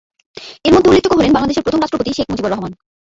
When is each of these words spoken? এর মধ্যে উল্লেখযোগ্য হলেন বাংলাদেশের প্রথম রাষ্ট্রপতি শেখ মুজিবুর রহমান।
এর 0.65 0.71
মধ্যে 0.73 0.89
উল্লেখযোগ্য 0.89 1.17
হলেন 1.17 1.35
বাংলাদেশের 1.35 1.65
প্রথম 1.65 1.81
রাষ্ট্রপতি 1.81 2.09
শেখ 2.13 2.27
মুজিবুর 2.29 2.53
রহমান। 2.53 2.71